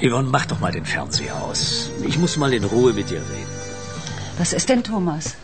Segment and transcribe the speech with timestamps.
[0.00, 1.90] Yvonne, mach doch mal den Fernseher aus.
[2.06, 3.54] Ich muss mal in Ruhe mit dir reden.
[4.38, 5.36] Was ist denn, Thomas?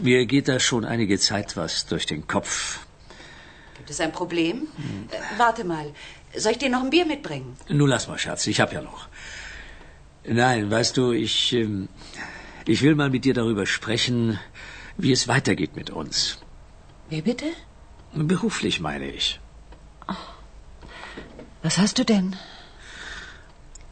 [0.00, 2.80] Mir geht da schon einige Zeit was durch den Kopf.
[3.76, 4.68] Gibt es ein Problem?
[5.10, 5.92] Äh, warte mal.
[6.34, 7.56] Soll ich dir noch ein Bier mitbringen?
[7.68, 9.08] Nun lass mal, Schatz, ich hab ja noch.
[10.24, 11.88] Nein, weißt du, ich, ähm,
[12.66, 14.38] ich will mal mit dir darüber sprechen,
[14.96, 16.38] wie es weitergeht mit uns.
[17.10, 17.46] Wie bitte?
[18.14, 19.38] Beruflich meine ich.
[21.62, 22.36] Was hast du denn?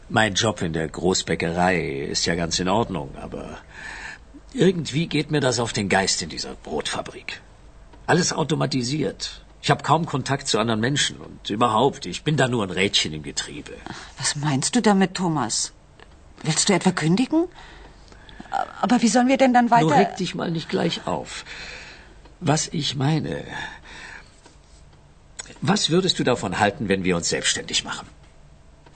[0.09, 3.57] Mein Job in der Großbäckerei ist ja ganz in Ordnung, aber
[4.53, 7.41] irgendwie geht mir das auf den Geist in dieser Brotfabrik.
[8.05, 9.43] Alles automatisiert.
[9.63, 13.13] Ich habe kaum Kontakt zu anderen Menschen und überhaupt, ich bin da nur ein Rädchen
[13.13, 13.73] im Getriebe.
[14.19, 15.73] Was meinst du damit, Thomas?
[16.43, 17.47] Willst du etwa kündigen?
[18.81, 19.85] Aber wie sollen wir denn dann weiter...
[19.85, 21.45] Nur reg dich mal nicht gleich auf.
[22.39, 23.43] Was ich meine.
[25.61, 28.07] Was würdest du davon halten, wenn wir uns selbstständig machen?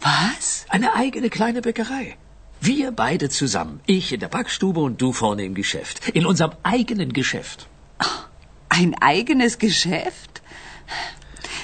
[0.01, 0.65] Was?
[0.69, 2.17] Eine eigene kleine Bäckerei.
[2.61, 3.79] Wir beide zusammen.
[3.85, 6.09] Ich in der Backstube und du vorne im Geschäft.
[6.09, 7.67] In unserem eigenen Geschäft.
[8.69, 10.41] Ein eigenes Geschäft?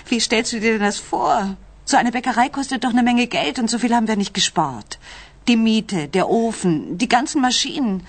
[0.07, 1.57] Wie stellst du dir denn das vor?
[1.85, 4.99] So eine Bäckerei kostet doch eine Menge Geld und so viel haben wir nicht gespart.
[5.47, 8.07] Die Miete, der Ofen, die ganzen Maschinen.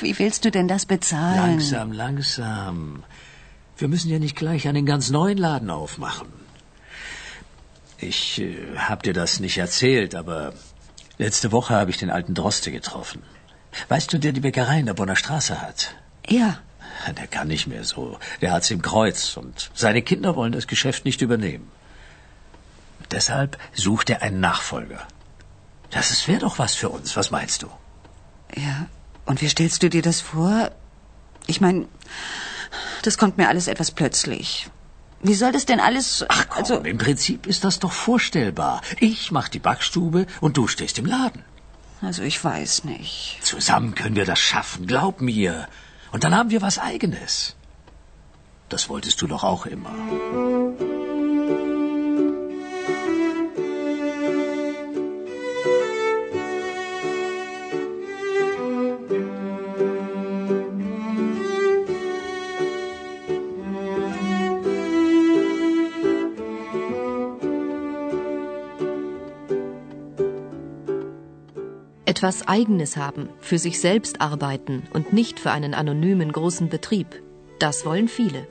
[0.00, 1.36] Wie willst du denn das bezahlen?
[1.36, 3.04] Langsam, langsam.
[3.78, 6.45] Wir müssen ja nicht gleich einen ganz neuen Laden aufmachen.
[7.98, 10.52] Ich äh, hab dir das nicht erzählt, aber
[11.18, 13.22] letzte Woche habe ich den alten Droste getroffen.
[13.88, 15.94] Weißt du, der die Bäckerei in der Bonner Straße hat?
[16.28, 16.58] Ja.
[17.16, 18.18] Der kann nicht mehr so.
[18.40, 21.70] Der hat's im Kreuz und seine Kinder wollen das Geschäft nicht übernehmen.
[23.10, 25.06] Deshalb sucht er einen Nachfolger.
[25.90, 27.16] Das wäre doch was für uns.
[27.16, 27.68] Was meinst du?
[28.56, 28.86] Ja.
[29.24, 30.70] Und wie stellst du dir das vor?
[31.46, 31.86] Ich meine,
[33.02, 34.68] das kommt mir alles etwas plötzlich.
[35.28, 36.24] Wie soll das denn alles...
[36.28, 38.80] Ach komm, also, im Prinzip ist das doch vorstellbar.
[39.00, 41.42] Ich mach die Backstube und du stehst im Laden.
[42.00, 43.38] also ich weiß nicht.
[43.42, 45.68] Zusammen können wir das schaffen, glaub mir.
[46.12, 47.56] Und dann haben wir was Eigenes.
[48.68, 49.94] Das wolltest du doch auch immer.
[72.16, 77.22] Etwas Eigenes haben, für sich selbst arbeiten und nicht für einen anonymen großen Betrieb,
[77.58, 78.46] das wollen viele.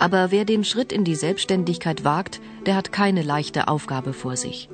[0.00, 4.68] Aber wer den Schritt in die Selbstständigkeit wagt, der hat keine leichte Aufgabe vor sich.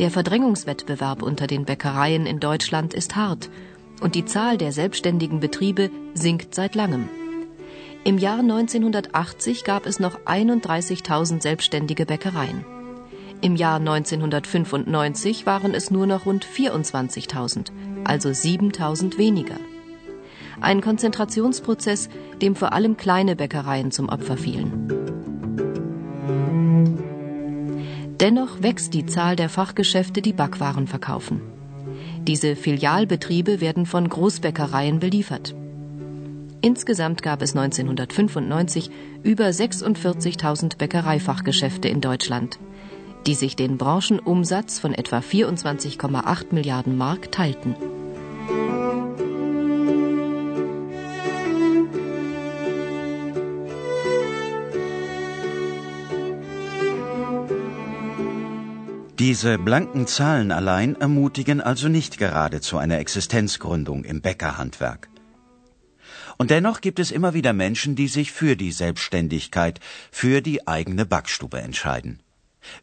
[0.00, 3.50] Der Verdrängungswettbewerb unter den Bäckereien in Deutschland ist hart
[4.00, 7.08] und die Zahl der selbstständigen Betriebe sinkt seit langem.
[8.02, 12.64] Im Jahr 1980 gab es noch 31.000 selbstständige Bäckereien.
[13.40, 17.70] Im Jahr 1995 waren es nur noch rund 24.000,
[18.02, 19.54] also 7.000 weniger.
[20.60, 22.08] Ein Konzentrationsprozess,
[22.42, 24.88] dem vor allem kleine Bäckereien zum Opfer fielen.
[28.18, 31.40] Dennoch wächst die Zahl der Fachgeschäfte, die Backwaren verkaufen.
[32.22, 35.54] Diese Filialbetriebe werden von Großbäckereien beliefert.
[36.60, 38.90] Insgesamt gab es 1995
[39.22, 42.58] über 46.000 Bäckereifachgeschäfte in Deutschland
[43.28, 47.76] die sich den Branchenumsatz von etwa 24,8 Milliarden Mark teilten.
[59.18, 65.10] Diese blanken Zahlen allein ermutigen also nicht gerade zu einer Existenzgründung im Bäckerhandwerk.
[66.38, 71.04] Und dennoch gibt es immer wieder Menschen, die sich für die Selbstständigkeit, für die eigene
[71.04, 72.22] Backstube entscheiden.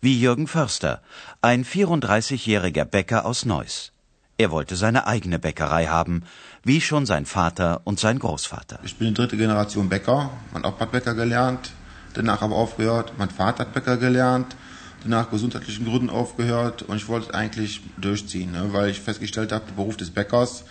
[0.01, 1.01] Wie Jürgen Förster,
[1.41, 3.91] ein 34-jähriger Bäcker aus Neuss.
[4.37, 6.23] Er wollte seine eigene Bäckerei haben,
[6.63, 8.79] wie schon sein Vater und sein Großvater.
[8.83, 10.29] Ich bin die dritte Generation Bäcker.
[10.51, 11.71] Mein Opa hat Bäcker gelernt,
[12.13, 13.13] danach aber aufgehört.
[13.17, 14.57] Mein Vater hat Bäcker gelernt,
[15.03, 16.81] danach gesundheitlichen Gründen aufgehört.
[16.81, 18.73] Und ich wollte es eigentlich durchziehen, ne?
[18.73, 20.65] weil ich festgestellt habe, der Beruf des Bäckers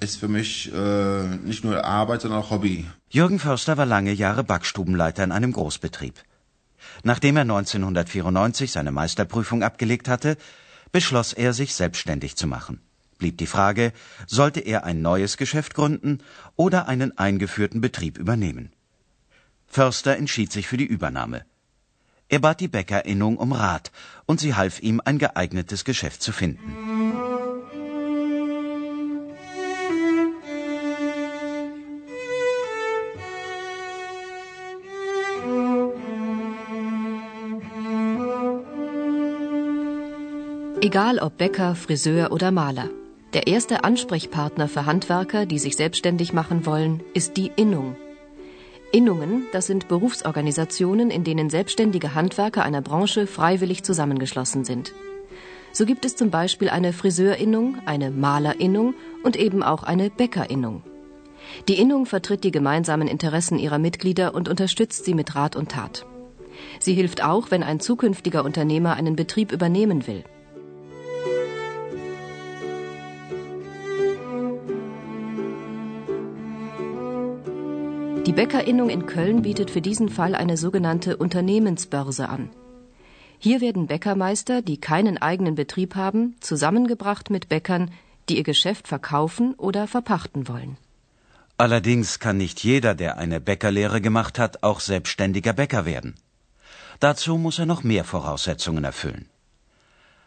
[0.00, 2.86] ist für mich äh, nicht nur Arbeit, sondern auch Hobby.
[3.10, 6.14] Jürgen Förster war lange Jahre Backstubenleiter in einem Großbetrieb.
[7.04, 10.36] Nachdem er 1994 seine Meisterprüfung abgelegt hatte,
[10.90, 12.80] beschloss er, sich selbstständig zu machen.
[13.18, 13.92] Blieb die Frage,
[14.26, 16.18] sollte er ein neues Geschäft gründen
[16.56, 18.72] oder einen eingeführten Betrieb übernehmen.
[19.66, 21.44] Förster entschied sich für die Übernahme.
[22.28, 23.92] Er bat die Bäckerinnung um Rat
[24.24, 26.93] und sie half ihm, ein geeignetes Geschäft zu finden.
[40.84, 42.90] Egal ob Bäcker, Friseur oder Maler.
[43.32, 47.96] Der erste Ansprechpartner für Handwerker, die sich selbstständig machen wollen, ist die Innung.
[48.92, 54.92] Innungen, das sind Berufsorganisationen, in denen selbstständige Handwerker einer Branche freiwillig zusammengeschlossen sind.
[55.72, 58.92] So gibt es zum Beispiel eine Friseurinnung, eine Malerinnung
[59.22, 60.82] und eben auch eine Bäckerinnung.
[61.66, 66.04] Die Innung vertritt die gemeinsamen Interessen ihrer Mitglieder und unterstützt sie mit Rat und Tat.
[66.78, 70.24] Sie hilft auch, wenn ein zukünftiger Unternehmer einen Betrieb übernehmen will.
[78.34, 82.50] Die Bäckerinnung in Köln bietet für diesen Fall eine sogenannte Unternehmensbörse an.
[83.38, 87.92] Hier werden Bäckermeister, die keinen eigenen Betrieb haben, zusammengebracht mit Bäckern,
[88.28, 90.76] die ihr Geschäft verkaufen oder verpachten wollen.
[91.58, 96.16] Allerdings kann nicht jeder, der eine Bäckerlehre gemacht hat, auch selbstständiger Bäcker werden.
[96.98, 99.26] Dazu muss er noch mehr Voraussetzungen erfüllen.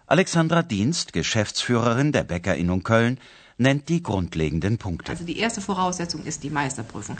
[0.06, 3.19] Alexandra Dienst, Geschäftsführerin der Bäckerinnung Köln,
[3.57, 5.12] nennt die grundlegenden Punkte.
[5.12, 7.18] Also die erste Voraussetzung ist die Meisterprüfung.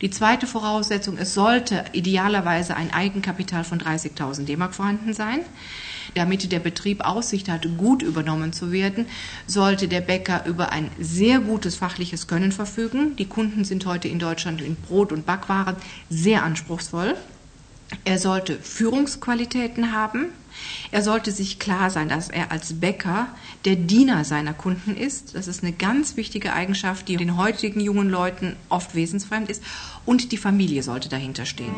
[0.00, 5.40] Die zweite Voraussetzung, es sollte idealerweise ein Eigenkapital von 30.000 D-Mark vorhanden sein.
[6.14, 9.06] Damit der Betrieb Aussicht hatte, gut übernommen zu werden,
[9.46, 13.16] sollte der Bäcker über ein sehr gutes fachliches Können verfügen.
[13.16, 15.76] Die Kunden sind heute in Deutschland in Brot- und Backwaren
[16.08, 17.14] sehr anspruchsvoll.
[18.04, 20.26] Er sollte Führungsqualitäten haben.
[20.90, 23.28] Er sollte sich klar sein, dass er als Bäcker
[23.64, 25.34] der Diener seiner Kunden ist.
[25.34, 29.62] Das ist eine ganz wichtige Eigenschaft, die den heutigen jungen Leuten oft wesensfremd ist.
[30.04, 31.74] Und die Familie sollte dahinter stehen.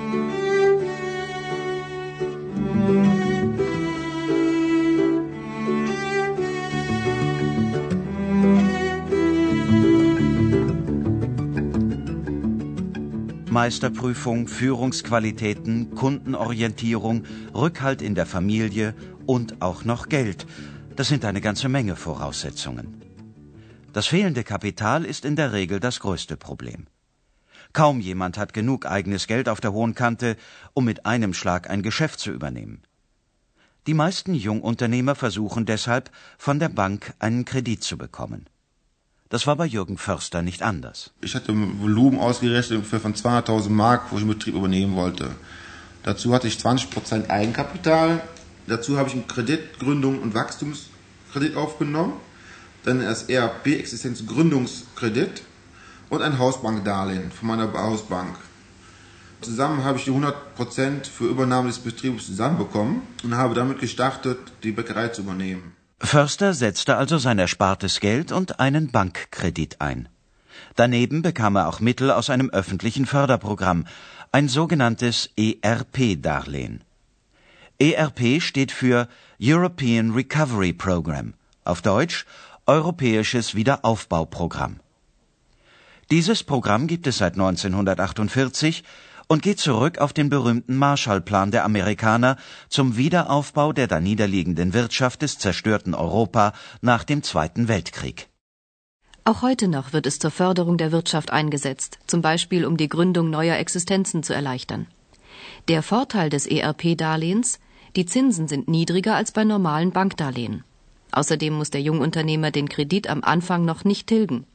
[13.58, 18.94] Meisterprüfung, Führungsqualitäten, Kundenorientierung, Rückhalt in der Familie
[19.26, 20.46] und auch noch Geld.
[20.94, 23.02] Das sind eine ganze Menge Voraussetzungen.
[23.92, 26.86] Das fehlende Kapital ist in der Regel das größte Problem.
[27.72, 30.36] Kaum jemand hat genug eigenes Geld auf der hohen Kante,
[30.72, 32.82] um mit einem Schlag ein Geschäft zu übernehmen.
[33.88, 38.46] Die meisten Jungunternehmer versuchen deshalb, von der Bank einen Kredit zu bekommen.
[39.30, 41.10] Das war bei Jürgen Förster nicht anders.
[41.20, 45.30] Ich hatte ein Volumen ausgerechnet von 200.000 Mark, wo ich einen Betrieb übernehmen wollte.
[46.02, 48.22] Dazu hatte ich 20% Eigenkapital.
[48.66, 52.14] Dazu habe ich einen Kreditgründung und Wachstumskredit aufgenommen.
[52.84, 55.42] Dann das ERP Existenzgründungskredit
[56.08, 58.34] und ein Hausbankdarlehen von meiner Hausbank.
[59.42, 64.72] Zusammen habe ich die 100% für Übernahme des Betriebs zusammenbekommen und habe damit gestartet, die
[64.72, 65.77] Bäckerei zu übernehmen.
[66.00, 70.08] Förster setzte also sein erspartes Geld und einen Bankkredit ein.
[70.76, 73.86] Daneben bekam er auch Mittel aus einem öffentlichen Förderprogramm,
[74.30, 76.84] ein sogenanntes ERP-Darlehen.
[77.80, 79.08] ERP steht für
[79.40, 82.26] European Recovery Program, auf Deutsch
[82.66, 84.80] Europäisches Wiederaufbauprogramm.
[86.10, 88.82] Dieses Programm gibt es seit 1948
[89.28, 92.36] und geht zurück auf den berühmten Marshallplan der Amerikaner
[92.68, 98.28] zum Wiederaufbau der da niederliegenden Wirtschaft des zerstörten Europa nach dem Zweiten Weltkrieg.
[99.24, 103.28] Auch heute noch wird es zur Förderung der Wirtschaft eingesetzt, zum Beispiel um die Gründung
[103.28, 104.86] neuer Existenzen zu erleichtern.
[105.68, 107.60] Der Vorteil des ERP-Darlehens,
[107.94, 110.64] die Zinsen sind niedriger als bei normalen Bankdarlehen.
[111.12, 114.46] Außerdem muss der Jungunternehmer den Kredit am Anfang noch nicht tilgen.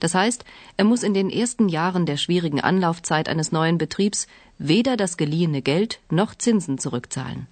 [0.00, 0.44] Das heißt,
[0.76, 4.26] er muss in den ersten Jahren der schwierigen Anlaufzeit eines neuen Betriebs
[4.58, 7.46] weder das geliehene Geld noch Zinsen zurückzahlen.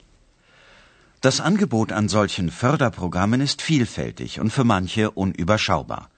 [1.21, 6.11] Das Angebot an solchen Förderprogrammen ist vielfältig und für manche unüberschaubar.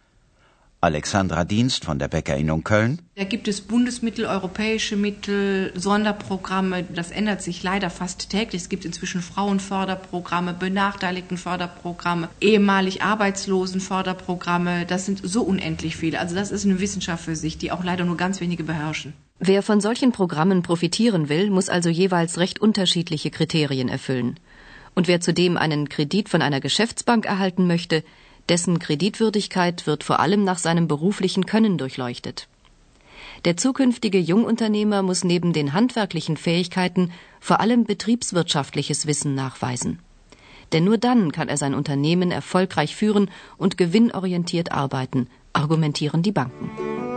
[0.81, 3.03] Alexandra Dienst von der Bäckerinnung Köln.
[3.17, 6.85] Da gibt es Bundesmittel, europäische Mittel, Sonderprogramme.
[6.85, 8.63] Das ändert sich leider fast täglich.
[8.63, 14.87] Es gibt inzwischen Frauenförderprogramme, Benachteiligtenförderprogramme, ehemalig Arbeitslosenförderprogramme.
[14.87, 16.21] Das sind so unendlich viele.
[16.21, 19.15] Also das ist eine Wissenschaft für sich, die auch leider nur ganz wenige beherrschen.
[19.41, 24.39] Wer von solchen Programmen profitieren will, muss also jeweils recht unterschiedliche Kriterien erfüllen.
[24.95, 28.05] Und wer zudem einen Kredit von einer Geschäftsbank erhalten möchte,
[28.49, 32.49] dessen Kreditwürdigkeit wird vor allem nach seinem beruflichen Können durchleuchtet.
[33.45, 40.01] Der zukünftige Jungunternehmer muss neben den handwerklichen Fähigkeiten vor allem betriebswirtschaftliches Wissen nachweisen.
[40.73, 47.08] Denn nur dann kann er sein Unternehmen erfolgreich führen und gewinnorientiert arbeiten, argumentieren die Banken.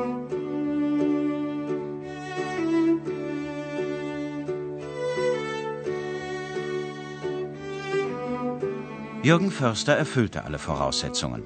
[9.24, 11.44] Jürgen Förster erfüllte alle Voraussetzungen.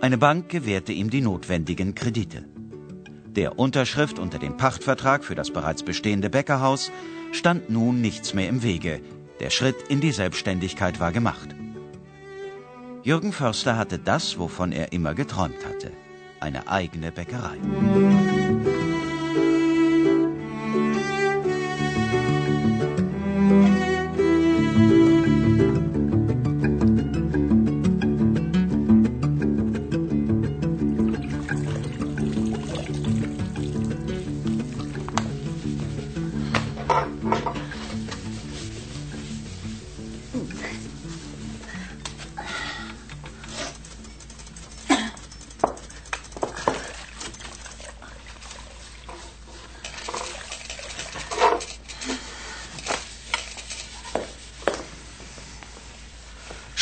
[0.00, 2.44] Eine Bank gewährte ihm die notwendigen Kredite.
[3.36, 6.90] Der Unterschrift unter dem Pachtvertrag für das bereits bestehende Bäckerhaus
[7.30, 9.00] stand nun nichts mehr im Wege.
[9.38, 11.54] Der Schritt in die Selbstständigkeit war gemacht.
[13.04, 15.92] Jürgen Förster hatte das, wovon er immer geträumt hatte.
[16.40, 17.58] Eine eigene Bäckerei.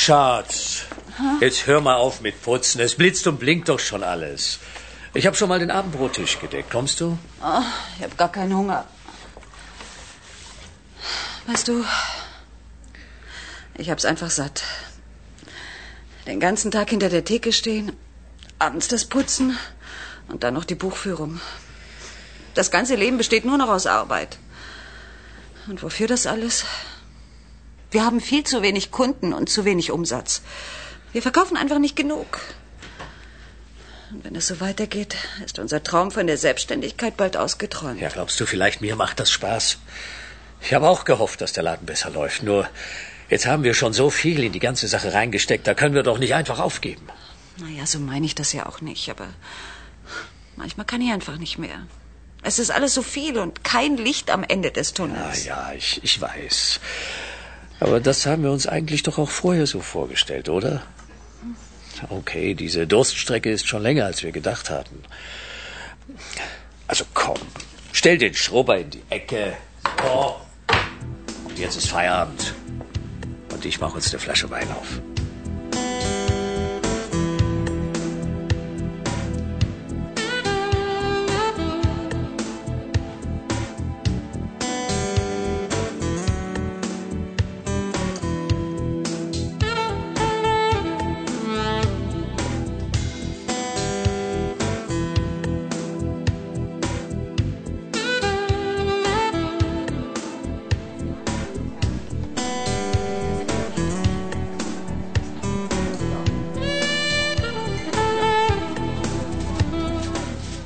[0.04, 0.82] Schatz,
[1.40, 2.78] jetzt hör mal auf mit Putzen.
[2.82, 4.58] Es blitzt und blinkt doch schon alles.
[5.14, 6.70] Ich habe schon mal den Abendbrottisch gedeckt.
[6.70, 7.16] Kommst du?
[7.42, 7.62] Oh,
[7.96, 8.84] ich habe gar keinen Hunger.
[11.46, 11.82] Weißt du,
[13.78, 14.62] ich hab's einfach satt.
[16.26, 17.96] Den ganzen Tag hinter der Theke stehen,
[18.58, 19.58] abends das Putzen
[20.28, 21.40] und dann noch die Buchführung.
[22.52, 24.36] Das ganze Leben besteht nur noch aus Arbeit.
[25.66, 26.66] Und wofür das alles?
[27.94, 30.42] Wir haben viel zu wenig Kunden und zu wenig Umsatz.
[31.12, 32.40] Wir verkaufen einfach nicht genug.
[34.10, 38.00] Und wenn es so weitergeht, ist unser Traum von der Selbstständigkeit bald ausgeträumt.
[38.00, 39.78] Ja, glaubst du vielleicht, mir macht das Spaß?
[40.60, 42.42] Ich habe auch gehofft, dass der Laden besser läuft.
[42.42, 42.68] Nur,
[43.30, 46.18] jetzt haben wir schon so viel in die ganze Sache reingesteckt, da können wir doch
[46.18, 47.06] nicht einfach aufgeben.
[47.58, 49.28] Naja, so meine ich das ja auch nicht, aber
[50.56, 51.86] manchmal kann ich einfach nicht mehr.
[52.42, 55.44] Es ist alles so viel und kein Licht am Ende des Ja, Tunnels.
[55.44, 56.80] ja, ich, ich weiß.
[57.80, 60.82] Aber das haben wir uns eigentlich doch auch vorher so vorgestellt, oder?
[62.08, 65.02] Okay, diese Durststrecke ist schon länger, als wir gedacht hatten.
[66.86, 67.38] Also komm,
[67.92, 69.56] stell den Schrubber in die Ecke.
[70.02, 70.36] So.
[71.48, 72.54] Und jetzt ist Feierabend.
[73.52, 75.00] Und ich mache uns eine Flasche Wein auf.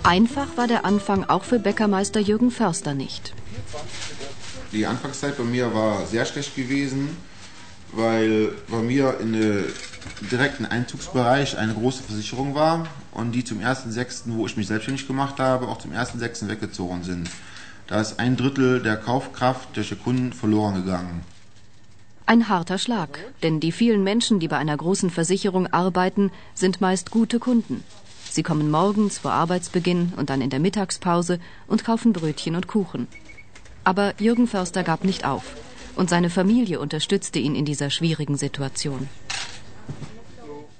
[0.08, 3.34] Einfach war der Anfang auch für Bäckermeister Jürgen Förster nicht.
[4.72, 7.14] Die Anfangszeit bei mir war sehr schlecht gewesen,
[7.92, 9.64] weil bei mir in der
[10.30, 15.38] direkten Einzugsbereich eine große Versicherung war und die zum 1.6., wo ich mich selbstständig gemacht
[15.40, 16.48] habe, auch zum 1.6.
[16.48, 17.28] weggezogen sind.
[17.86, 21.20] Da ist ein Drittel der Kaufkraft durch die Kunden verloren gegangen.
[22.24, 27.10] Ein harter Schlag, denn die vielen Menschen, die bei einer großen Versicherung arbeiten, sind meist
[27.10, 27.84] gute Kunden.
[28.30, 33.08] Sie kommen morgens vor Arbeitsbeginn und dann in der Mittagspause und kaufen Brötchen und Kuchen.
[33.84, 35.44] Aber Jürgen Förster gab nicht auf
[35.96, 39.08] und seine Familie unterstützte ihn in dieser schwierigen Situation.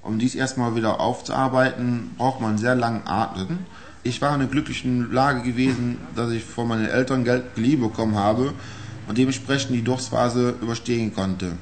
[0.03, 3.59] Um dies erstmal wieder aufzuarbeiten, braucht man sehr langen Atem.
[4.05, 8.15] Ich war in der glücklichen Lage gewesen, dass ich von meinen Eltern Geld geliehen bekommen
[8.15, 8.53] habe
[9.09, 11.53] und dementsprechend die Durstphase überstehen konnte.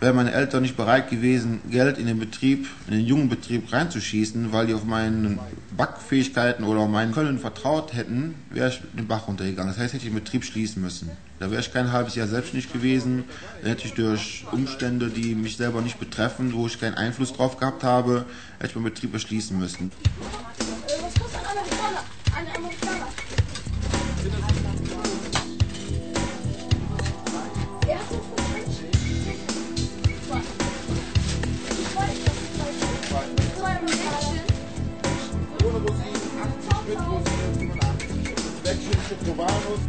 [0.00, 4.52] Wären meine Eltern nicht bereit gewesen, Geld in den Betrieb, in den jungen Betrieb reinzuschießen,
[4.52, 5.38] weil die auf meine
[5.76, 9.72] Backfähigkeiten oder auf meinen Können vertraut hätten, wäre ich den Bach runtergegangen.
[9.72, 11.10] Das heißt, hätte ich den Betrieb schließen müssen.
[11.40, 13.24] Da wäre ich kein halbes Jahr selbstständig gewesen.
[13.60, 17.58] Dann hätte ich durch Umstände, die mich selber nicht betreffen, wo ich keinen Einfluss drauf
[17.58, 18.24] gehabt habe,
[18.58, 19.90] hätte ich meinen Betrieb erschließen müssen.
[39.08, 39.80] Wegschütze Provanus.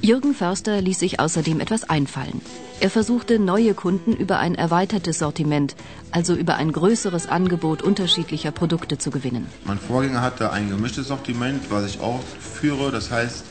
[0.00, 2.40] Jürgen Förster ließ sich außerdem etwas einfallen.
[2.80, 5.74] Er versuchte neue Kunden über ein erweitertes Sortiment,
[6.12, 9.46] also über ein größeres Angebot unterschiedlicher Produkte zu gewinnen.
[9.64, 12.92] Mein Vorgänger hatte ein gemischtes Sortiment, was ich auch führe.
[12.92, 13.44] Das heißt,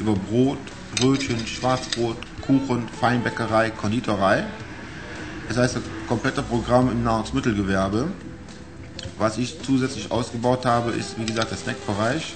[0.00, 0.58] über Brot,
[0.96, 4.44] Brötchen, Schwarzbrot, Kuchen, Feinbäckerei, Konditorei.
[5.48, 8.08] Das heißt, das komplette Programm im Nahrungsmittelgewerbe.
[9.22, 12.34] Was ich zusätzlich ausgebaut habe, ist, wie gesagt, der Snackbereich.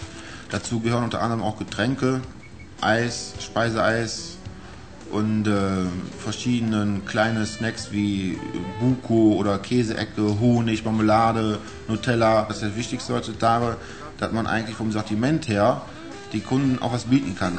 [0.52, 2.20] Dazu gehören unter anderem auch Getränke,
[2.80, 4.36] Eis, Speiseeis
[5.10, 5.84] und äh,
[6.22, 8.38] verschiedenen kleine Snacks wie
[8.78, 12.44] Buko oder Käseecke, Honig, Marmelade, Nutella.
[12.44, 13.78] Das ist das Wichtigste heutzutage,
[14.18, 15.82] dass man eigentlich vom Sortiment her
[16.32, 17.58] die Kunden auch was bieten kann.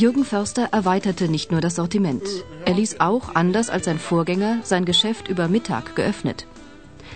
[0.00, 2.22] Jürgen Förster erweiterte nicht nur das Sortiment.
[2.64, 6.46] Er ließ auch, anders als sein Vorgänger, sein Geschäft über Mittag geöffnet.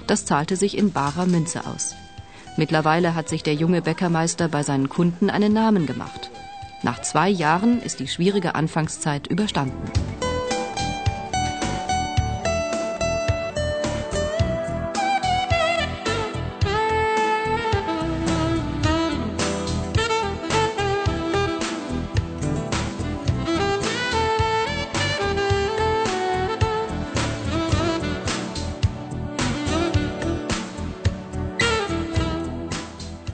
[0.07, 1.95] Das zahlte sich in barer Münze aus.
[2.59, 6.31] Mittlerweile hat sich der junge Bäckermeister bei seinen Kunden einen Namen gemacht.
[6.83, 9.81] Nach zwei Jahren ist die schwierige Anfangszeit überstanden.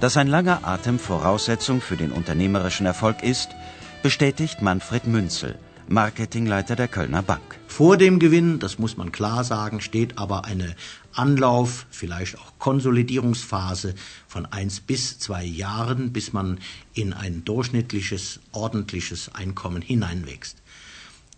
[0.01, 3.51] Dass ein langer Atem Voraussetzung für den unternehmerischen Erfolg ist,
[4.03, 7.59] bestätigt Manfred Münzel, Marketingleiter der Kölner Bank.
[7.67, 10.75] Vor dem Gewinn, das muss man klar sagen, steht aber eine
[11.13, 13.95] Anlauf, vielleicht auch Konsolidierungsphase
[14.27, 16.61] von eins bis zwei Jahren, bis man
[16.95, 20.57] in ein durchschnittliches, ordentliches Einkommen hineinwächst.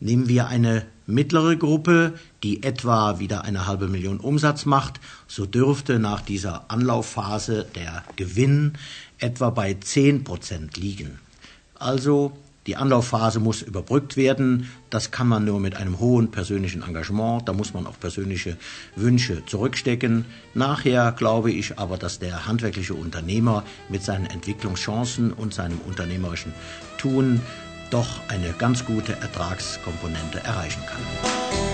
[0.02, 6.00] Nehmen wir eine mittlere Gruppe, die etwa wieder eine halbe Million Umsatz macht, so dürfte
[6.00, 8.72] nach dieser Anlaufphase der Gewinn
[9.18, 11.20] etwa bei 10 Prozent liegen.
[11.78, 12.32] Also
[12.66, 14.68] die Anlaufphase muss überbrückt werden.
[14.90, 17.48] Das kann man nur mit einem hohen persönlichen Engagement.
[17.48, 18.56] Da muss man auch persönliche
[18.96, 20.24] Wünsche zurückstecken.
[20.52, 26.54] Nachher glaube ich aber, dass der handwerkliche Unternehmer mit seinen Entwicklungschancen und seinem unternehmerischen
[26.98, 27.40] Tun
[27.92, 31.71] doch eine ganz gute Ertragskomponente erreichen kann.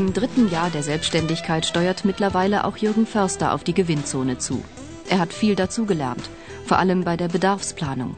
[0.00, 4.64] Im dritten Jahr der Selbstständigkeit steuert mittlerweile auch Jürgen Förster auf die Gewinnzone zu.
[5.10, 6.30] Er hat viel dazugelernt,
[6.64, 8.16] vor allem bei der Bedarfsplanung.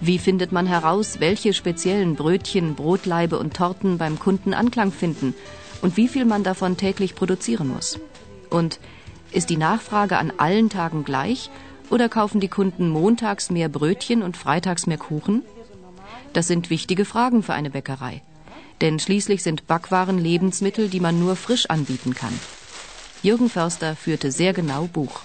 [0.00, 5.32] Wie findet man heraus, welche speziellen Brötchen, Brotlaibe und Torten beim Kunden Anklang finden
[5.80, 8.00] und wie viel man davon täglich produzieren muss?
[8.50, 8.80] Und
[9.30, 11.50] ist die Nachfrage an allen Tagen gleich
[11.88, 15.44] oder kaufen die Kunden montags mehr Brötchen und freitags mehr Kuchen?
[16.32, 18.22] Das sind wichtige Fragen für eine Bäckerei.
[18.82, 22.38] Denn schließlich sind Backwaren Lebensmittel, die man nur frisch anbieten kann.
[23.22, 25.20] Jürgen Förster führte sehr genau Buch.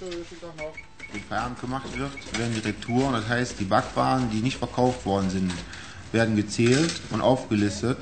[0.00, 5.28] Wenn Feierabend gemacht wird, werden die Retouren, das heißt die Backwaren, die nicht verkauft worden
[5.28, 5.52] sind,
[6.12, 7.98] werden gezählt und aufgelistet.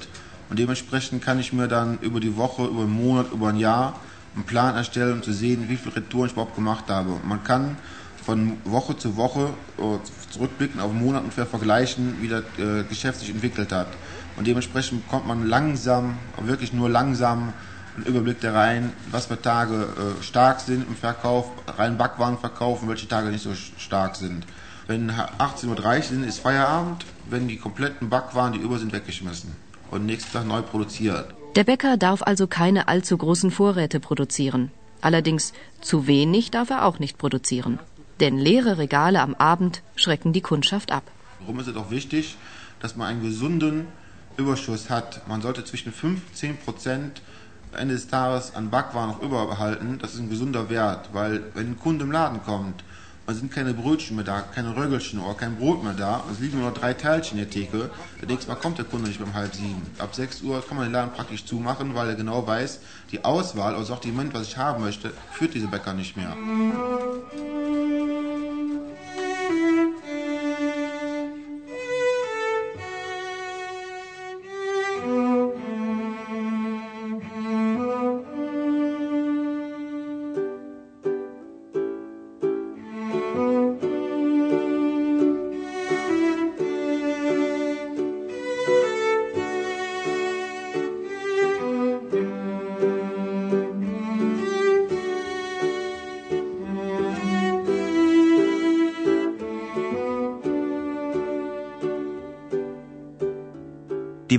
[0.48, 3.98] Und dementsprechend kann ich mir dann über die Woche, über einen Monat, über ein Jahr
[4.36, 7.18] einen Plan erstellen, um zu sehen, wie viele Retouren ich überhaupt gemacht habe.
[7.24, 7.76] Man kann
[8.30, 9.82] von Woche zu Woche äh,
[10.30, 13.88] zurückblicken auf einen Monat ungefähr vergleichen, wie das äh, Geschäft sich entwickelt hat.
[14.36, 17.52] Und dementsprechend bekommt man langsam, wirklich nur langsam,
[17.96, 22.88] einen Überblick da rein, was für Tage äh, stark sind im Verkauf, rein Backwaren verkaufen,
[22.88, 24.46] welche Tage nicht so stark sind.
[24.86, 29.56] Wenn 18.30 Uhr sind, ist Feierabend, werden die kompletten Backwaren, die über sind, weggeschmissen
[29.90, 31.34] und nächsten Tag neu produziert.
[31.56, 34.70] Der Bäcker darf also keine allzu großen Vorräte produzieren.
[35.00, 37.80] Allerdings zu wenig darf er auch nicht produzieren.
[38.20, 41.04] Denn leere Regale am Abend schrecken die Kundschaft ab.
[41.40, 42.36] Warum ist es auch wichtig,
[42.80, 43.86] dass man einen gesunden
[44.36, 45.26] Überschuss hat?
[45.26, 47.22] Man sollte zwischen 5 und 10 Prozent
[47.76, 49.98] Ende des Tages an Backwaren noch überbehalten.
[49.98, 52.84] Das ist ein gesunder Wert, weil wenn ein Kunde im Laden kommt
[53.30, 56.24] es sind keine Brötchen mehr da, keine Röggelchen oder kein Brot mehr da.
[56.32, 57.90] Es liegen nur noch drei Teilchen in der Theke.
[58.20, 59.82] Der nächste Mal kommt der Kunde nicht beim halb sieben.
[59.98, 62.80] Ab sechs Uhr kann man den Laden praktisch zumachen, weil er genau weiß,
[63.12, 66.36] die Auswahl, also auch die Moment, was ich haben möchte, führt diese Bäcker nicht mehr.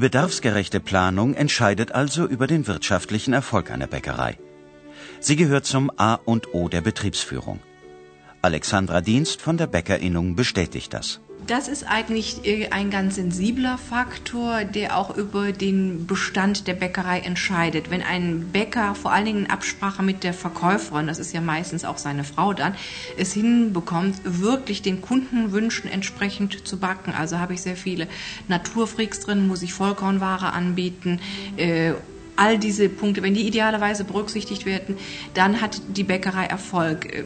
[0.01, 4.35] Die bedarfsgerechte Planung entscheidet also über den wirtschaftlichen Erfolg einer Bäckerei.
[5.19, 7.59] Sie gehört zum A und O der Betriebsführung.
[8.41, 11.19] Alexandra Dienst von der Bäckerinnung bestätigt das.
[11.47, 17.19] Das ist eigentlich äh, ein ganz sensibler Faktor, der auch über den Bestand der Bäckerei
[17.19, 17.89] entscheidet.
[17.89, 21.84] Wenn ein Bäcker, vor allen Dingen in Absprache mit der Verkäuferin, das ist ja meistens
[21.84, 22.75] auch seine Frau dann,
[23.17, 27.12] es hinbekommt, wirklich den Kundenwünschen entsprechend zu backen.
[27.12, 28.08] Also habe ich sehr viele
[28.47, 31.19] Naturfreaks drin, muss ich Vollkornware anbieten.
[31.58, 31.93] Äh,
[32.36, 34.97] all diese Punkte, wenn die idealerweise berücksichtigt werden,
[35.34, 37.25] dann hat die Bäckerei Erfolg.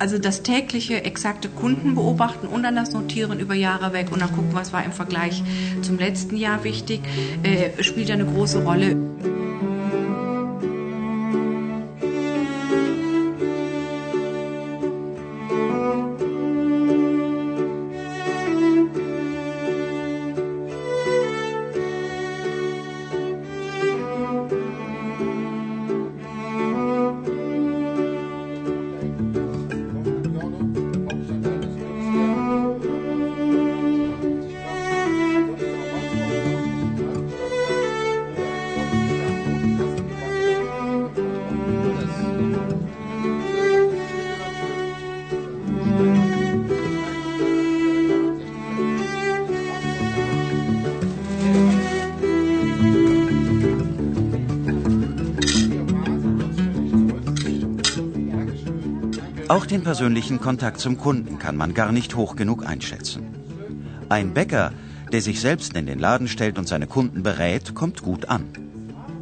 [0.00, 4.32] Also das tägliche exakte Kunden beobachten und dann das Notieren über Jahre weg und dann
[4.32, 5.42] gucken, was war im Vergleich
[5.82, 7.02] zum letzten Jahr wichtig,
[7.42, 8.96] äh, spielt eine große Rolle.
[59.50, 63.34] Auch den persönlichen Kontakt zum Kunden kann man gar nicht hoch genug einschätzen.
[64.08, 64.70] Ein Bäcker,
[65.10, 68.44] der sich selbst in den Laden stellt und seine Kunden berät, kommt gut an.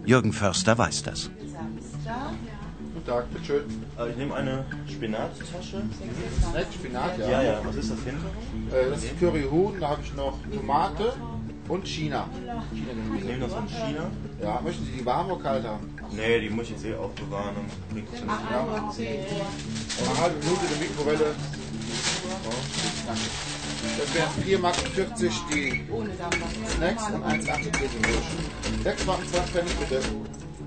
[0.05, 1.31] Jürgen Förster weiß das.
[2.93, 3.62] Guten Tag, bitteschön.
[3.99, 5.79] Äh, Ich nehme eine Spinattasche.
[6.53, 7.31] Nett, Spinat, ja.
[7.31, 8.27] Ja, ja, was ist das hinter?
[8.77, 11.14] Äh, das ist Curryhuhn, da habe ich noch Tomate
[11.69, 12.29] und China.
[13.17, 14.11] Ich nehme das von China.
[14.43, 15.88] Ja, möchten Sie die warm oder kalt haben?
[16.12, 17.55] Nee, die muss ich jetzt eh aufbewahren
[17.90, 18.29] bringt es nicht.
[18.29, 18.61] Ja.
[20.11, 21.35] Eine halbe Minute in der Mikrowelle.
[23.99, 24.77] Das wären 4,40 Mark
[25.51, 25.85] die
[26.71, 28.29] Snacks und 1,80 Käsewurst.
[28.85, 30.01] 6,20 Pfennig bitte.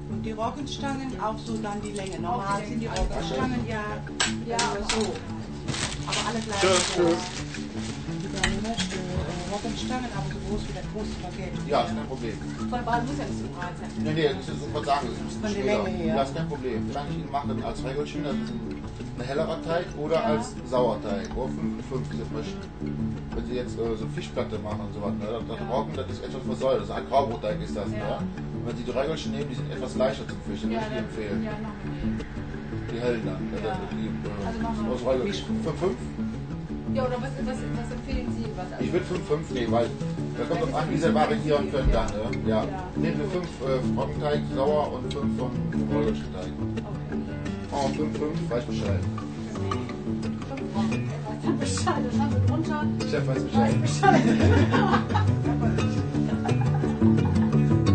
[0.09, 2.19] Und die Roggenstangen auch so dann die Länge.
[2.19, 3.83] Normal sind die Roggenstangen ja,
[4.45, 4.57] ja
[4.89, 5.13] so.
[6.07, 7.50] Aber alle gleich Tschüss,
[9.61, 11.69] äh, Roggenstangen, aber so groß wie der große Spaghetti.
[11.69, 12.37] Ja, ist kein Problem.
[12.69, 13.89] Von Ball muss ja nicht so breit sein.
[14.01, 15.83] Nee, nee, das ist sagen, das ist ein bisschen Von der.
[15.83, 16.15] Länge her.
[16.15, 16.79] Ja, ist kein Problem.
[16.93, 21.29] Kann ich Ihnen machen als ist ein, hellerer Teig oder als Sauerteig.
[21.37, 22.61] Oder 5 5 Sie das möchten.
[23.35, 25.29] Wenn Sie jetzt äh, so Fischplatte machen und so was, ne?
[25.29, 26.79] das, das Roggen, das ist etwas versäuert.
[26.81, 28.17] Das ist ein Graubrotteig ist das, ne?
[28.17, 31.05] Und wenn Sie die Regelchen nehmen, die sind etwas leichter zum Fischen, würde ich Ihnen
[31.05, 31.49] empfehlen.
[32.91, 33.41] Die hellen dann.
[33.53, 35.61] Ja, das, die, äh, aus Regelchen.
[35.63, 35.95] 5 5
[36.93, 38.45] Ja, oder was, was, was empfehlen Sie?
[38.55, 39.87] Was, also, Ich würde 5-5 nehmen, weil
[40.37, 42.07] da kommt drauf an, wie sie variieren können dann.
[42.07, 42.49] Ne?
[42.49, 42.65] Ja.
[42.95, 45.51] Nehmen wir 5 äh, sauer und 5 von
[45.89, 46.23] Roggenteig.
[46.33, 46.51] Teig.
[47.71, 48.99] Oh, 5-5, weiß Bescheid.
[51.59, 52.85] Bescheid, das haben wir drunter.
[53.09, 53.75] Chef weiß Bescheid.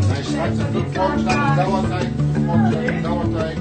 [0.08, 3.56] Nein, ich schreibe 5 Roggensteine Sauerteig, 5 Roggensteine Sauerteig.